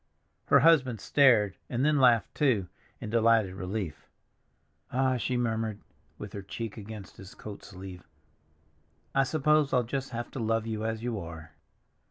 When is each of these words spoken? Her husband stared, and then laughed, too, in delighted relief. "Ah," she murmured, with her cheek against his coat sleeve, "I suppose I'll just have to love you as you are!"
Her 0.47 0.61
husband 0.61 0.99
stared, 0.99 1.57
and 1.69 1.85
then 1.85 1.99
laughed, 1.99 2.33
too, 2.33 2.65
in 2.99 3.11
delighted 3.11 3.53
relief. 3.53 4.07
"Ah," 4.91 5.17
she 5.17 5.37
murmured, 5.37 5.77
with 6.17 6.33
her 6.33 6.41
cheek 6.41 6.75
against 6.75 7.17
his 7.17 7.35
coat 7.35 7.63
sleeve, 7.63 8.03
"I 9.13 9.21
suppose 9.23 9.73
I'll 9.73 9.83
just 9.83 10.09
have 10.09 10.31
to 10.31 10.39
love 10.39 10.65
you 10.65 10.83
as 10.85 11.03
you 11.03 11.19
are!" 11.19 11.51